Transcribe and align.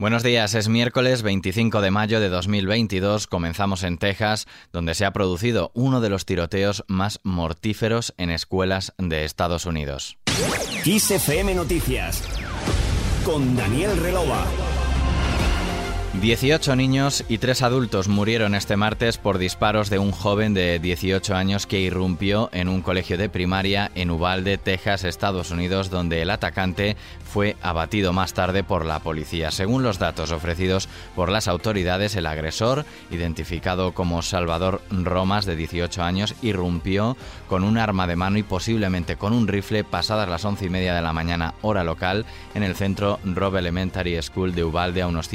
Buenos 0.00 0.22
días, 0.22 0.54
es 0.54 0.70
miércoles 0.70 1.20
25 1.20 1.82
de 1.82 1.90
mayo 1.90 2.20
de 2.20 2.30
2022, 2.30 3.26
comenzamos 3.26 3.82
en 3.82 3.98
Texas, 3.98 4.46
donde 4.72 4.94
se 4.94 5.04
ha 5.04 5.12
producido 5.12 5.72
uno 5.74 6.00
de 6.00 6.08
los 6.08 6.24
tiroteos 6.24 6.86
más 6.88 7.20
mortíferos 7.22 8.14
en 8.16 8.30
escuelas 8.30 8.94
de 8.96 9.26
Estados 9.26 9.66
Unidos. 9.66 10.16
XFM 10.84 11.54
Noticias 11.54 12.22
con 13.26 13.54
Daniel 13.54 13.94
Relova. 13.98 14.69
18 16.12 16.74
niños 16.74 17.24
y 17.28 17.38
3 17.38 17.62
adultos 17.62 18.08
murieron 18.08 18.56
este 18.56 18.76
martes 18.76 19.16
por 19.16 19.38
disparos 19.38 19.90
de 19.90 20.00
un 20.00 20.10
joven 20.10 20.54
de 20.54 20.80
18 20.80 21.36
años 21.36 21.68
que 21.68 21.78
irrumpió 21.78 22.50
en 22.52 22.68
un 22.68 22.82
colegio 22.82 23.16
de 23.16 23.28
primaria 23.28 23.92
en 23.94 24.10
Uvalde, 24.10 24.58
Texas, 24.58 25.04
Estados 25.04 25.52
Unidos, 25.52 25.88
donde 25.88 26.20
el 26.20 26.30
atacante 26.30 26.96
fue 27.30 27.56
abatido 27.62 28.12
más 28.12 28.34
tarde 28.34 28.64
por 28.64 28.84
la 28.84 28.98
policía. 28.98 29.52
Según 29.52 29.84
los 29.84 30.00
datos 30.00 30.32
ofrecidos 30.32 30.88
por 31.14 31.30
las 31.30 31.46
autoridades, 31.46 32.16
el 32.16 32.26
agresor, 32.26 32.84
identificado 33.12 33.92
como 33.92 34.20
Salvador 34.22 34.82
Romas, 34.90 35.46
de 35.46 35.54
18 35.54 36.02
años, 36.02 36.34
irrumpió 36.42 37.16
con 37.48 37.62
un 37.62 37.78
arma 37.78 38.08
de 38.08 38.16
mano 38.16 38.36
y 38.36 38.42
posiblemente 38.42 39.14
con 39.14 39.32
un 39.32 39.46
rifle 39.46 39.84
pasadas 39.84 40.28
las 40.28 40.44
once 40.44 40.66
y 40.66 40.70
media 40.70 40.92
de 40.92 41.02
la 41.02 41.12
mañana, 41.12 41.54
hora 41.62 41.84
local, 41.84 42.26
en 42.54 42.64
el 42.64 42.74
centro 42.74 43.20
Rob 43.24 43.56
Elementary 43.56 44.20
School 44.20 44.52
de 44.56 44.64
Uvalde, 44.64 45.02
a 45.02 45.06
unos 45.06 45.28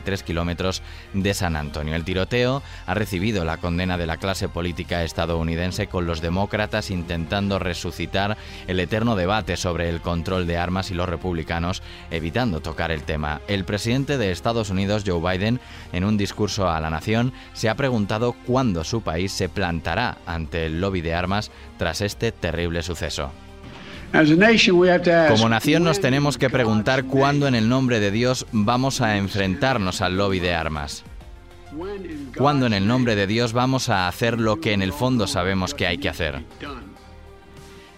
133 0.00 0.22
kilómetros 0.22 0.82
de 1.12 1.34
San 1.34 1.56
Antonio. 1.56 1.94
El 1.94 2.04
tiroteo 2.04 2.62
ha 2.86 2.94
recibido 2.94 3.44
la 3.44 3.58
condena 3.58 3.98
de 3.98 4.06
la 4.06 4.16
clase 4.16 4.48
política 4.48 5.04
estadounidense, 5.04 5.86
con 5.86 6.06
los 6.06 6.20
demócratas 6.20 6.90
intentando 6.90 7.58
resucitar 7.58 8.36
el 8.66 8.80
eterno 8.80 9.16
debate 9.16 9.56
sobre 9.56 9.88
el 9.88 10.00
control 10.00 10.46
de 10.46 10.58
armas 10.58 10.90
y 10.90 10.94
los 10.94 11.08
republicanos 11.08 11.82
evitando 12.10 12.60
tocar 12.60 12.90
el 12.90 13.02
tema. 13.02 13.40
El 13.48 13.64
presidente 13.64 14.18
de 14.18 14.30
Estados 14.30 14.70
Unidos, 14.70 15.04
Joe 15.06 15.20
Biden, 15.20 15.60
en 15.92 16.04
un 16.04 16.16
discurso 16.16 16.68
a 16.68 16.80
la 16.80 16.90
nación, 16.90 17.32
se 17.52 17.68
ha 17.68 17.74
preguntado 17.74 18.32
cuándo 18.46 18.84
su 18.84 19.02
país 19.02 19.32
se 19.32 19.48
plantará 19.48 20.18
ante 20.26 20.66
el 20.66 20.80
lobby 20.80 21.00
de 21.00 21.14
armas 21.14 21.50
tras 21.78 22.00
este 22.00 22.32
terrible 22.32 22.82
suceso. 22.82 23.30
Como 25.28 25.48
nación 25.48 25.84
nos 25.84 26.00
tenemos 26.00 26.36
que 26.36 26.50
preguntar 26.50 27.04
cuándo 27.04 27.46
en 27.46 27.54
el 27.54 27.68
nombre 27.68 28.00
de 28.00 28.10
Dios 28.10 28.46
vamos 28.52 29.00
a 29.00 29.16
enfrentarnos 29.16 30.00
al 30.00 30.16
lobby 30.16 30.40
de 30.40 30.54
armas. 30.54 31.04
¿Cuándo 32.36 32.66
en 32.66 32.72
el 32.72 32.86
nombre 32.86 33.14
de 33.14 33.26
Dios 33.26 33.52
vamos 33.52 33.88
a 33.88 34.08
hacer 34.08 34.40
lo 34.40 34.60
que 34.60 34.72
en 34.72 34.82
el 34.82 34.92
fondo 34.92 35.26
sabemos 35.26 35.74
que 35.74 35.86
hay 35.86 35.98
que 35.98 36.08
hacer? 36.08 36.42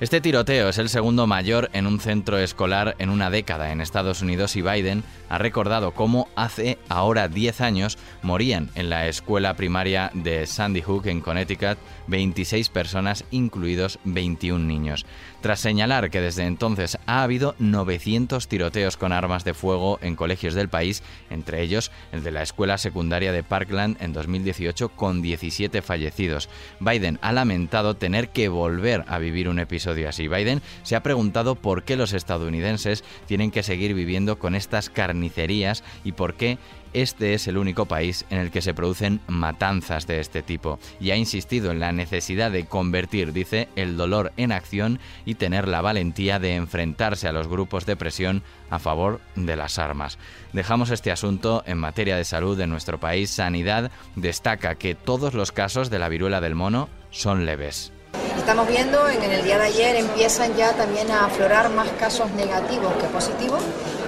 Este 0.03 0.21
tiroteo 0.21 0.69
es 0.69 0.79
el 0.79 0.89
segundo 0.89 1.29
mayor 1.29 1.71
en 1.75 1.87
un 1.87 2.01
centro 2.01 2.37
escolar 2.37 2.97
en 2.99 3.09
una 3.09 3.31
década 3.31 3.71
en 3.71 3.81
Estados 3.81 4.21
Unidos 4.21 4.57
y 4.57 4.61
Biden 4.61 5.05
ha 5.29 5.39
recordado 5.39 5.93
cómo 5.93 6.27
hace 6.35 6.77
ahora 6.89 7.29
10 7.29 7.61
años 7.61 7.99
morían 8.21 8.69
en 8.75 8.91
la 8.91 9.07
escuela 9.07 9.55
primaria 9.55 10.11
de 10.13 10.49
Sandy 10.49 10.83
Hook 10.83 11.07
en 11.07 11.21
Connecticut 11.21 11.79
26 12.09 12.69
personas, 12.71 13.25
incluidos 13.31 14.01
21 14.03 14.65
niños. 14.67 15.07
Tras 15.41 15.61
señalar 15.61 16.11
que 16.11 16.21
desde 16.21 16.47
entonces 16.47 16.99
ha 17.07 17.23
habido 17.23 17.55
900 17.61 18.49
tiroteos 18.49 18.97
con 18.97 19.13
armas 19.13 19.45
de 19.45 19.55
fuego 19.55 20.01
en 20.03 20.17
colegios 20.17 20.55
del 20.55 20.69
país, 20.69 21.05
entre 21.31 21.63
ellos 21.63 21.93
el 22.11 22.25
de 22.25 22.33
la 22.33 22.43
escuela 22.43 22.77
secundaria 22.77 23.31
de 23.31 23.45
Parkland 23.45 24.03
en 24.03 24.13
2018 24.13 24.89
con 24.89 25.23
17 25.23 25.81
fallecidos. 25.81 26.49
Biden 26.81 27.21
ha 27.23 27.33
lamentado 27.33 27.95
tener 27.95 28.31
que 28.31 28.49
volver 28.49 29.05
a 29.07 29.19
vivir 29.19 29.49
un 29.49 29.61
episodio 29.61 29.92
Biden 29.95 30.63
se 30.83 30.97
ha 30.97 31.03
preguntado 31.03 31.55
por 31.55 31.85
qué 31.85 31.97
los 31.97 32.13
estadounidenses 32.13 33.05
tienen 33.27 33.51
que 33.51 33.63
seguir 33.63 33.95
viviendo 33.95 34.39
con 34.39 34.55
estas 34.55 34.91
carnicerías 34.91 35.85
y 36.05 36.13
por 36.13 36.35
qué 36.35 36.59
este 36.93 37.33
es 37.33 37.49
el 37.49 37.57
único 37.57 37.87
país 37.87 38.27
en 38.29 38.39
el 38.39 38.51
que 38.51 38.61
se 38.61 38.75
producen 38.75 39.21
matanzas 39.27 40.07
de 40.07 40.21
este 40.21 40.43
tipo 40.43 40.79
y 41.01 41.11
ha 41.11 41.17
insistido 41.17 41.71
en 41.71 41.81
la 41.81 41.93
necesidad 41.93 42.51
de 42.51 42.67
convertir, 42.67 43.33
dice, 43.33 43.69
el 43.77 43.97
dolor 43.97 44.33
en 44.37 44.53
acción 44.53 45.01
y 45.25 45.37
tener 45.37 45.69
la 45.69 45.81
valentía 45.81 46.39
de 46.39 46.55
enfrentarse 46.55 47.29
a 47.29 47.33
los 47.33 47.49
grupos 47.49 47.87
de 47.87 47.97
presión 47.97 48.43
a 48.69 48.79
favor 48.79 49.21
de 49.37 49.57
las 49.57 49.79
armas. 49.79 50.19
Dejamos 50.53 50.91
este 50.91 51.11
asunto 51.11 51.63
en 51.67 51.79
materia 51.79 52.17
de 52.17 52.25
salud 52.25 52.59
de 52.59 52.67
nuestro 52.67 53.01
país. 53.01 53.31
Sanidad 53.31 53.91
destaca 54.17 54.75
que 54.75 54.95
todos 54.95 55.33
los 55.33 55.51
casos 55.51 55.89
de 55.89 55.99
la 55.99 56.11
viruela 56.11 56.41
del 56.41 56.55
mono 56.55 56.91
son 57.11 57.47
leves. 57.47 57.93
Estamos 58.39 58.67
viendo 58.67 59.09
en 59.09 59.23
el 59.23 59.45
día 59.45 59.59
de 59.59 59.67
ayer 59.67 59.97
empiezan 59.97 60.55
ya 60.57 60.73
también 60.73 61.11
a 61.11 61.27
aflorar 61.27 61.71
más 61.71 61.89
casos 61.99 62.31
negativos 62.33 62.93
que 62.95 63.07
positivos 63.07 63.61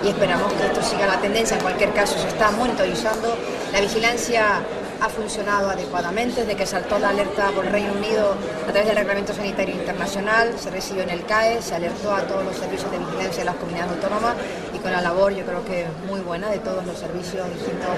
y 0.03 0.09
esperamos 0.09 0.53
que 0.55 0.67
esto 0.67 0.83
siga 0.83 1.07
la 1.07 1.21
tendencia. 1.21 1.57
En 1.57 1.63
cualquier 1.63 1.93
caso 1.93 2.19
se 2.19 2.29
está 2.29 2.51
monitorizando. 2.51 3.37
La 3.73 3.81
vigilancia 3.81 4.61
ha 5.01 5.09
funcionado 5.09 5.71
adecuadamente 5.71 6.41
desde 6.41 6.57
que 6.57 6.67
saltó 6.67 6.99
la 6.99 7.11
alerta 7.11 7.51
por 7.51 7.67
el 7.67 7.73
Reino 7.73 7.93
Unido 7.93 8.35
a 8.63 8.73
través 8.73 8.87
del 8.87 8.97
Reglamento 8.97 9.35
Sanitario 9.35 9.75
Internacional, 9.75 10.55
se 10.59 10.71
recibió 10.71 11.03
en 11.03 11.11
el 11.11 11.27
CAE, 11.27 11.61
se 11.61 11.75
alertó 11.75 12.15
a 12.15 12.23
todos 12.23 12.45
los 12.45 12.57
servicios 12.57 12.91
de 12.91 12.99
vigilancia 12.99 13.41
de 13.41 13.45
las 13.45 13.57
comunidades 13.57 13.93
autónomas 13.93 14.35
y 14.75 14.79
con 14.79 14.93
la 14.93 15.03
labor 15.03 15.33
yo 15.35 15.45
creo 15.45 15.65
que 15.65 15.87
muy 16.09 16.21
buena 16.21 16.49
de 16.49 16.59
todos 16.59 16.87
los 16.87 16.99
servicios, 16.99 17.47
distintos 17.51 17.91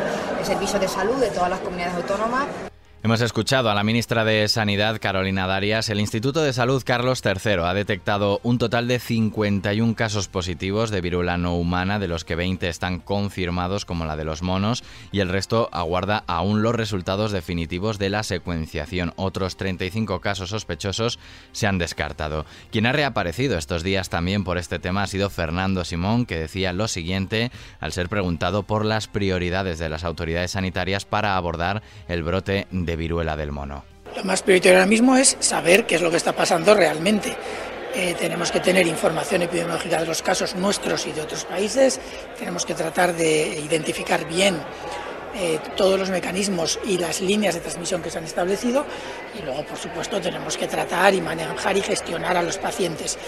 servicios 0.42 0.80
de 0.80 0.88
salud 0.88 1.16
de 1.16 1.30
todas 1.30 1.50
las 1.50 1.60
comunidades 1.60 1.94
autónomas. 1.94 2.46
Hemos 3.06 3.20
escuchado 3.20 3.70
a 3.70 3.74
la 3.76 3.84
ministra 3.84 4.24
de 4.24 4.48
Sanidad, 4.48 4.98
Carolina 5.00 5.46
Darias. 5.46 5.90
El 5.90 6.00
Instituto 6.00 6.42
de 6.42 6.52
Salud 6.52 6.82
Carlos 6.84 7.22
III 7.24 7.62
ha 7.62 7.72
detectado 7.72 8.40
un 8.42 8.58
total 8.58 8.88
de 8.88 8.98
51 8.98 9.94
casos 9.94 10.26
positivos 10.26 10.90
de 10.90 11.00
viruela 11.00 11.38
no 11.38 11.54
humana, 11.54 12.00
de 12.00 12.08
los 12.08 12.24
que 12.24 12.34
20 12.34 12.68
están 12.68 12.98
confirmados 12.98 13.84
como 13.84 14.06
la 14.06 14.16
de 14.16 14.24
los 14.24 14.42
monos, 14.42 14.82
y 15.12 15.20
el 15.20 15.28
resto 15.28 15.68
aguarda 15.70 16.24
aún 16.26 16.62
los 16.62 16.74
resultados 16.74 17.30
definitivos 17.30 18.00
de 18.00 18.10
la 18.10 18.24
secuenciación. 18.24 19.12
Otros 19.14 19.56
35 19.56 20.20
casos 20.20 20.50
sospechosos 20.50 21.20
se 21.52 21.68
han 21.68 21.78
descartado. 21.78 22.44
Quien 22.72 22.86
ha 22.86 22.92
reaparecido 22.92 23.56
estos 23.56 23.84
días 23.84 24.08
también 24.08 24.42
por 24.42 24.58
este 24.58 24.80
tema 24.80 25.04
ha 25.04 25.06
sido 25.06 25.30
Fernando 25.30 25.84
Simón, 25.84 26.26
que 26.26 26.40
decía 26.40 26.72
lo 26.72 26.88
siguiente 26.88 27.52
al 27.78 27.92
ser 27.92 28.08
preguntado 28.08 28.64
por 28.64 28.84
las 28.84 29.06
prioridades 29.06 29.78
de 29.78 29.90
las 29.90 30.02
autoridades 30.02 30.50
sanitarias 30.50 31.04
para 31.04 31.36
abordar 31.36 31.84
el 32.08 32.24
brote 32.24 32.66
de 32.72 32.95
viruela 32.96 33.36
del 33.36 33.52
mono. 33.52 33.84
Lo 34.16 34.24
más 34.24 34.42
prioritario 34.42 34.78
ahora 34.78 34.88
mismo 34.88 35.16
es 35.16 35.36
saber 35.40 35.86
qué 35.86 35.96
es 35.96 36.02
lo 36.02 36.10
que 36.10 36.16
está 36.16 36.32
pasando 36.32 36.74
realmente. 36.74 37.36
Eh, 37.94 38.14
tenemos 38.18 38.50
que 38.50 38.60
tener 38.60 38.86
información 38.86 39.42
epidemiológica 39.42 40.00
de 40.00 40.06
los 40.06 40.22
casos 40.22 40.54
nuestros 40.54 41.06
y 41.06 41.12
de 41.12 41.22
otros 41.22 41.44
países. 41.44 42.00
Tenemos 42.38 42.66
que 42.66 42.74
tratar 42.74 43.14
de 43.14 43.58
identificar 43.58 44.26
bien 44.28 44.56
eh, 45.34 45.58
todos 45.76 45.98
los 45.98 46.10
mecanismos 46.10 46.78
y 46.84 46.98
las 46.98 47.20
líneas 47.20 47.54
de 47.54 47.60
transmisión 47.60 48.02
que 48.02 48.10
se 48.10 48.18
han 48.18 48.24
establecido. 48.24 48.84
Y 49.38 49.42
luego, 49.44 49.64
por 49.64 49.78
supuesto, 49.78 50.20
tenemos 50.20 50.56
que 50.56 50.66
tratar 50.66 51.14
y 51.14 51.20
manejar 51.20 51.76
y 51.76 51.82
gestionar 51.82 52.36
a 52.36 52.42
los 52.42 52.58
pacientes. 52.58 53.18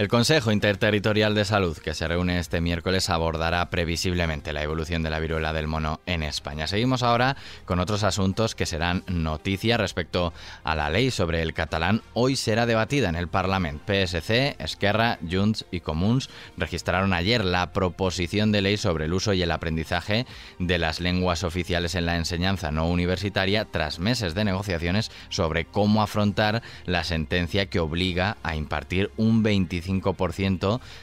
El 0.00 0.08
Consejo 0.08 0.50
Interterritorial 0.50 1.34
de 1.34 1.44
Salud, 1.44 1.76
que 1.76 1.92
se 1.92 2.08
reúne 2.08 2.38
este 2.38 2.62
miércoles, 2.62 3.10
abordará 3.10 3.68
previsiblemente 3.68 4.54
la 4.54 4.62
evolución 4.62 5.02
de 5.02 5.10
la 5.10 5.20
viruela 5.20 5.52
del 5.52 5.66
mono 5.66 6.00
en 6.06 6.22
España. 6.22 6.66
Seguimos 6.66 7.02
ahora 7.02 7.36
con 7.66 7.80
otros 7.80 8.02
asuntos 8.02 8.54
que 8.54 8.64
serán 8.64 9.04
noticia 9.08 9.76
respecto 9.76 10.32
a 10.64 10.74
la 10.74 10.88
ley 10.88 11.10
sobre 11.10 11.42
el 11.42 11.52
catalán. 11.52 12.00
Hoy 12.14 12.36
será 12.36 12.64
debatida 12.64 13.10
en 13.10 13.14
el 13.14 13.28
Parlamento. 13.28 13.84
PSC, 13.92 14.56
Esquerra, 14.58 15.18
Junts 15.30 15.66
y 15.70 15.80
Comuns 15.80 16.30
registraron 16.56 17.12
ayer 17.12 17.44
la 17.44 17.70
proposición 17.74 18.52
de 18.52 18.62
ley 18.62 18.78
sobre 18.78 19.04
el 19.04 19.12
uso 19.12 19.34
y 19.34 19.42
el 19.42 19.50
aprendizaje 19.50 20.24
de 20.58 20.78
las 20.78 21.00
lenguas 21.00 21.44
oficiales 21.44 21.94
en 21.94 22.06
la 22.06 22.16
enseñanza 22.16 22.70
no 22.70 22.88
universitaria 22.88 23.66
tras 23.66 23.98
meses 23.98 24.34
de 24.34 24.46
negociaciones 24.46 25.10
sobre 25.28 25.66
cómo 25.66 26.02
afrontar 26.02 26.62
la 26.86 27.04
sentencia 27.04 27.66
que 27.66 27.80
obliga 27.80 28.38
a 28.42 28.56
impartir 28.56 29.10
un 29.18 29.42
25 29.42 29.89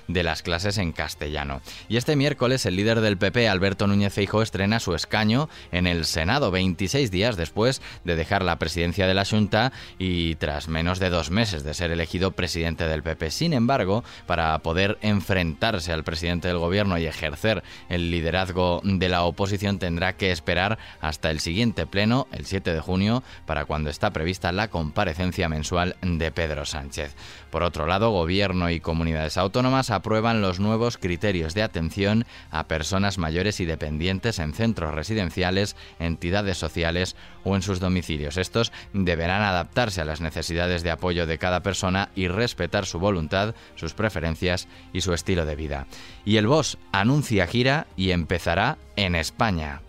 de 0.07 0.23
las 0.23 0.41
clases 0.41 0.77
en 0.77 0.91
castellano. 0.91 1.61
Y 1.89 1.97
este 1.97 2.15
miércoles 2.15 2.65
el 2.65 2.75
líder 2.75 3.01
del 3.01 3.17
PP, 3.17 3.49
Alberto 3.49 3.87
Núñez 3.87 4.13
Feijóo, 4.13 4.41
estrena 4.41 4.79
su 4.79 4.95
escaño 4.95 5.49
en 5.71 5.87
el 5.87 6.05
Senado, 6.05 6.51
26 6.51 7.11
días 7.11 7.35
después 7.35 7.81
de 8.03 8.15
dejar 8.15 8.43
la 8.43 8.59
presidencia 8.59 9.07
de 9.07 9.13
la 9.13 9.25
Junta 9.25 9.71
y 9.97 10.35
tras 10.35 10.67
menos 10.67 10.99
de 10.99 11.09
dos 11.09 11.31
meses 11.31 11.63
de 11.63 11.73
ser 11.73 11.91
elegido 11.91 12.31
presidente 12.31 12.87
del 12.87 13.03
PP. 13.03 13.31
Sin 13.31 13.53
embargo, 13.53 14.03
para 14.25 14.57
poder 14.59 14.97
enfrentarse 15.01 15.91
al 15.91 16.03
presidente 16.03 16.47
del 16.47 16.57
gobierno 16.57 16.97
y 16.97 17.05
ejercer 17.05 17.63
el 17.89 18.11
liderazgo 18.11 18.81
de 18.83 19.09
la 19.09 19.23
oposición 19.23 19.79
tendrá 19.79 20.13
que 20.13 20.31
esperar 20.31 20.77
hasta 21.01 21.31
el 21.31 21.39
siguiente 21.39 21.85
pleno, 21.85 22.27
el 22.31 22.45
7 22.45 22.73
de 22.73 22.79
junio, 22.79 23.23
para 23.45 23.65
cuando 23.65 23.89
está 23.89 24.11
prevista 24.11 24.51
la 24.51 24.69
comparecencia 24.69 25.49
mensual 25.49 25.95
de 26.01 26.31
Pedro 26.31 26.65
Sánchez. 26.65 27.15
Por 27.49 27.63
otro 27.63 27.87
lado, 27.87 28.11
Gobierno 28.11 28.69
y 28.69 28.76
y 28.77 28.79
comunidades 28.79 29.37
autónomas 29.37 29.89
aprueban 29.89 30.41
los 30.41 30.59
nuevos 30.59 30.97
criterios 30.97 31.53
de 31.53 31.63
atención 31.63 32.25
a 32.51 32.67
personas 32.67 33.17
mayores 33.17 33.59
y 33.59 33.65
dependientes 33.65 34.39
en 34.39 34.53
centros 34.53 34.93
residenciales, 34.93 35.75
entidades 35.99 36.57
sociales 36.57 37.15
o 37.43 37.55
en 37.55 37.61
sus 37.61 37.79
domicilios. 37.79 38.37
Estos 38.37 38.71
deberán 38.93 39.41
adaptarse 39.41 40.01
a 40.01 40.05
las 40.05 40.21
necesidades 40.21 40.83
de 40.83 40.91
apoyo 40.91 41.27
de 41.27 41.37
cada 41.37 41.61
persona 41.61 42.09
y 42.15 42.27
respetar 42.27 42.85
su 42.85 42.99
voluntad, 42.99 43.55
sus 43.75 43.93
preferencias 43.93 44.67
y 44.93 45.01
su 45.01 45.13
estilo 45.13 45.45
de 45.45 45.55
vida. 45.55 45.87
Y 46.23 46.37
el 46.37 46.47
BOS 46.47 46.77
anuncia 46.91 47.47
gira 47.47 47.87
y 47.97 48.11
empezará 48.11 48.77
en 48.95 49.15
España. 49.15 49.81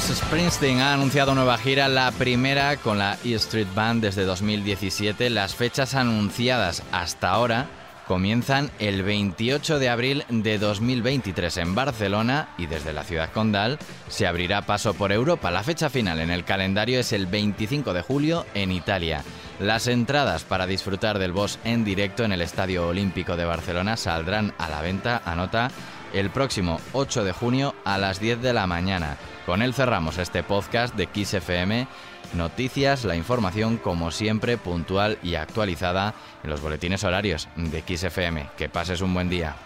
Springsteen 0.00 0.80
ha 0.80 0.94
anunciado 0.94 1.34
nueva 1.34 1.58
gira, 1.58 1.88
la 1.88 2.10
primera 2.12 2.76
con 2.76 2.98
la 2.98 3.18
E 3.24 3.34
Street 3.34 3.66
Band 3.74 4.02
desde 4.02 4.24
2017. 4.24 5.30
Las 5.30 5.54
fechas 5.54 5.94
anunciadas 5.94 6.82
hasta 6.90 7.30
ahora 7.30 7.68
comienzan 8.06 8.70
el 8.78 9.02
28 9.02 9.78
de 9.78 9.88
abril 9.88 10.24
de 10.28 10.58
2023 10.58 11.56
en 11.58 11.74
Barcelona 11.74 12.48
y 12.58 12.66
desde 12.66 12.92
la 12.92 13.04
ciudad 13.04 13.30
condal 13.30 13.78
se 14.08 14.26
abrirá 14.26 14.62
paso 14.62 14.94
por 14.94 15.12
Europa. 15.12 15.50
La 15.50 15.62
fecha 15.62 15.90
final 15.90 16.18
en 16.18 16.30
el 16.30 16.44
calendario 16.44 16.98
es 16.98 17.12
el 17.12 17.26
25 17.26 17.92
de 17.92 18.02
julio 18.02 18.46
en 18.54 18.72
Italia. 18.72 19.22
Las 19.60 19.88
entradas 19.88 20.44
para 20.44 20.66
disfrutar 20.66 21.18
del 21.18 21.32
boss 21.32 21.58
en 21.64 21.84
directo 21.84 22.24
en 22.24 22.32
el 22.32 22.40
Estadio 22.40 22.88
Olímpico 22.88 23.36
de 23.36 23.44
Barcelona 23.44 23.98
saldrán 23.98 24.54
a 24.56 24.70
la 24.70 24.80
venta, 24.80 25.20
anota, 25.26 25.70
el 26.14 26.30
próximo 26.30 26.80
8 26.94 27.24
de 27.24 27.32
junio 27.32 27.74
a 27.84 27.98
las 27.98 28.20
10 28.20 28.40
de 28.40 28.54
la 28.54 28.66
mañana. 28.66 29.18
Con 29.44 29.60
él 29.60 29.74
cerramos 29.74 30.16
este 30.16 30.42
podcast 30.42 30.94
de 30.94 31.08
Kiss 31.08 31.34
FM. 31.34 31.86
Noticias, 32.32 33.04
la 33.04 33.16
información 33.16 33.76
como 33.76 34.10
siempre 34.10 34.56
puntual 34.56 35.18
y 35.22 35.34
actualizada 35.34 36.14
en 36.42 36.48
los 36.48 36.62
boletines 36.62 37.04
horarios 37.04 37.46
de 37.54 37.82
Kiss 37.82 38.04
FM. 38.04 38.48
Que 38.56 38.70
pases 38.70 39.02
un 39.02 39.12
buen 39.12 39.28
día. 39.28 39.56